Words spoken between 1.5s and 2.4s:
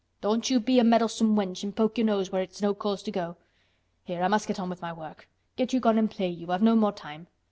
an' poke your nose